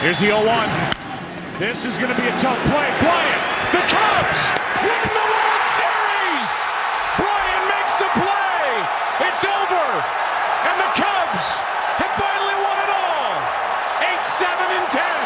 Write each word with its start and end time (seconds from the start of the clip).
Here's 0.00 0.18
the 0.18 0.32
0 0.32 0.48
1. 0.48 1.60
This 1.60 1.84
is 1.84 1.98
going 1.98 2.08
to 2.08 2.16
be 2.16 2.26
a 2.26 2.32
tough 2.40 2.56
play. 2.72 2.88
Bryant, 3.04 3.42
the 3.68 3.84
Cubs 3.84 4.42
win 4.80 5.04
the 5.12 5.26
World 5.28 5.64
Series. 5.76 6.50
Bryant 7.20 7.64
makes 7.68 8.00
the 8.00 8.08
play. 8.16 8.64
It's 9.28 9.44
over. 9.44 9.86
And 10.72 10.76
the 10.80 10.90
Cubs 10.96 11.60
have 12.00 12.16
finally 12.16 12.56
won 12.64 12.80
it 12.80 12.88
all. 12.96 13.44
8 14.00 14.24
7 14.24 14.72
and 14.72 14.88
10. 14.88 15.19